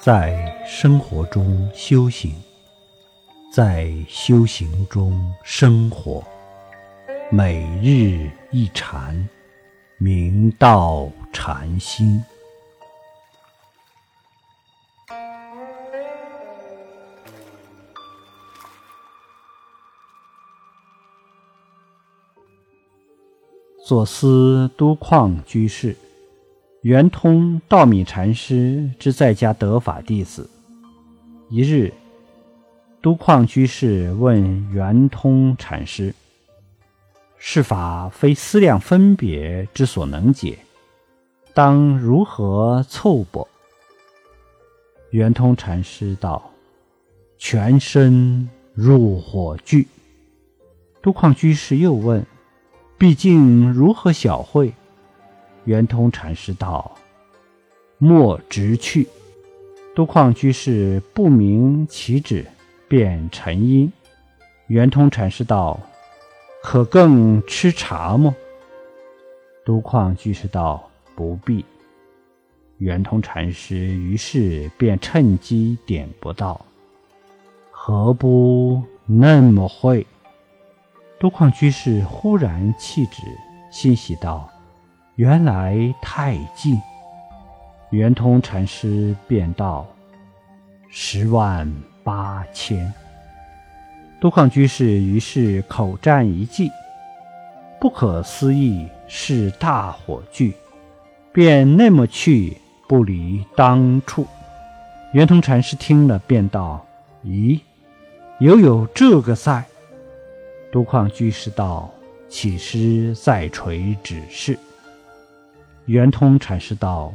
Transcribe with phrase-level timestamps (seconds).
[0.00, 2.32] 在生活中修行，
[3.52, 6.22] 在修行中生活，
[7.32, 9.28] 每日一禅，
[9.98, 12.22] 明道禅心。
[23.84, 25.96] 左思都旷居士，
[26.88, 30.48] 圆通道米禅师之在家得法弟子。
[31.50, 31.92] 一日，
[33.02, 36.14] 都旷居士问圆通禅师
[37.36, 40.60] ：“是法非思量分别之所能解，
[41.52, 43.46] 当如何凑拨？”
[45.12, 46.50] 圆通禅师道
[47.36, 49.86] ：“全身入火炬。”
[51.02, 52.24] 都旷居士又问。
[52.96, 54.72] 毕竟如何晓会？
[55.68, 56.90] 圆通禅师道
[57.98, 59.06] ：“莫直去。”
[59.94, 62.46] 都旷居士不明其旨，
[62.88, 63.92] 便沉吟。
[64.68, 65.78] 圆通禅师道
[66.64, 68.34] ：“可更吃茶么？”
[69.62, 71.62] 都旷居士道：“不必。”
[72.78, 76.64] 圆通禅师于是便趁机点拨道
[77.70, 80.06] ：“何不那么会？”
[81.20, 83.20] 都旷居士忽然气止，
[83.70, 84.48] 欣喜道
[85.18, 86.80] ：“原来太近。”
[87.90, 89.84] 圆通禅师便道
[90.88, 91.68] ：“十万
[92.04, 92.92] 八千。”
[94.20, 96.70] 都旷居士于是口占一记，
[97.80, 100.54] 不可思议是大火炬，
[101.32, 104.24] 便那么去，不离当处。
[105.12, 106.86] 圆通禅师听了，便道
[107.26, 107.58] ：“咦，
[108.38, 109.64] 犹有这个在？”
[110.70, 111.90] 都旷居士道
[112.30, 114.56] ：“起师在垂指示。”
[115.88, 117.12] 圆通禅师道：“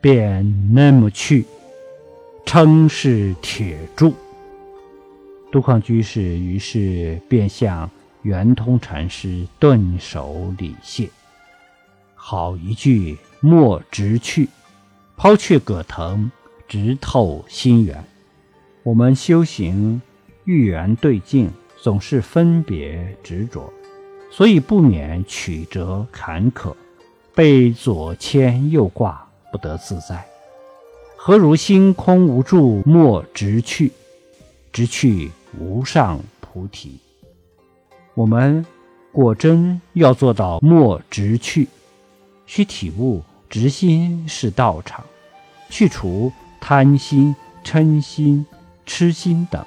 [0.00, 1.44] 便那么去，
[2.46, 4.14] 称是铁柱。”
[5.50, 7.90] 杜康居士于是便向
[8.22, 11.08] 圆通禅师顿首礼谢。
[12.14, 14.48] 好一句“莫直去”，
[15.16, 16.30] 抛却葛藤，
[16.68, 18.04] 直透心源。
[18.82, 20.00] 我们修行
[20.44, 21.50] 遇缘对境。
[21.82, 23.70] 总是分别执着，
[24.30, 26.74] 所以不免曲折坎坷，
[27.34, 30.24] 被左牵右挂，不得自在。
[31.16, 33.90] 何如心空无住，莫直去，
[34.72, 36.98] 直去无上菩提。
[38.14, 38.64] 我们
[39.10, 41.68] 果真要做到莫直去，
[42.46, 45.04] 需体悟直心是道场，
[45.68, 46.30] 去除
[46.60, 47.34] 贪心、
[47.64, 48.46] 嗔心、
[48.86, 49.64] 痴心等。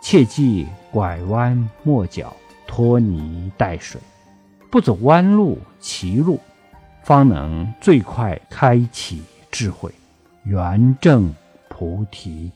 [0.00, 2.34] 切忌拐弯抹角、
[2.66, 4.00] 拖泥带水，
[4.70, 6.38] 不走弯路、歧路，
[7.08, 9.90] 方能最快开启智慧，
[10.42, 11.34] 圆正
[11.70, 12.50] 菩提。